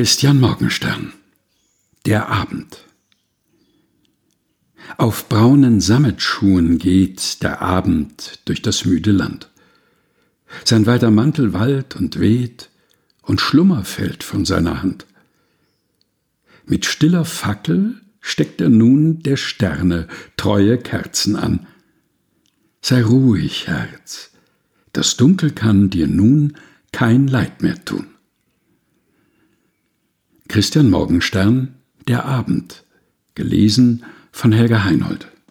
Christian 0.00 0.40
Morgenstern 0.40 1.12
Der 2.06 2.30
Abend 2.30 2.86
Auf 4.96 5.28
braunen 5.28 5.82
Sammetschuhen 5.82 6.78
geht 6.78 7.42
der 7.42 7.60
Abend 7.60 8.38
durch 8.46 8.62
das 8.62 8.86
müde 8.86 9.12
Land. 9.12 9.50
Sein 10.64 10.86
weiter 10.86 11.10
Mantel 11.10 11.52
wallt 11.52 11.96
und 11.96 12.18
weht, 12.18 12.70
und 13.20 13.42
Schlummer 13.42 13.84
fällt 13.84 14.24
von 14.24 14.46
seiner 14.46 14.82
Hand. 14.82 15.04
Mit 16.64 16.86
stiller 16.86 17.26
Fackel 17.26 18.00
steckt 18.22 18.62
er 18.62 18.70
nun 18.70 19.22
der 19.22 19.36
Sterne 19.36 20.08
treue 20.38 20.78
Kerzen 20.78 21.36
an. 21.36 21.66
Sei 22.80 23.02
ruhig, 23.02 23.66
Herz, 23.66 24.30
das 24.94 25.18
Dunkel 25.18 25.50
kann 25.50 25.90
dir 25.90 26.06
nun 26.06 26.56
kein 26.90 27.28
Leid 27.28 27.60
mehr 27.60 27.84
tun. 27.84 28.06
Christian 30.60 30.90
Morgenstern 30.90 31.76
Der 32.06 32.26
Abend 32.26 32.84
gelesen 33.34 34.04
von 34.30 34.52
Helga 34.52 34.84
Heinold 34.84 35.26